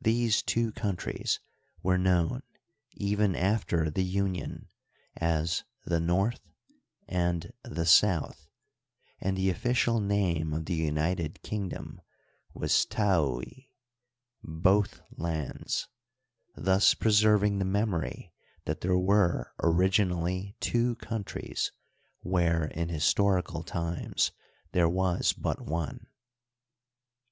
[0.00, 1.40] These two countries
[1.82, 2.44] were known
[2.92, 4.68] even after the union
[5.16, 6.38] as" the North"
[7.08, 8.46] and" the South"
[9.20, 12.00] and the offi cial name of the united kingdom
[12.52, 13.70] was Taui—
[14.44, 15.88] "Both lands
[16.54, 18.32] "—thus preserving the memory
[18.64, 21.72] that there were originally two countries
[22.20, 24.30] where in historical times
[24.70, 26.06] there was but one.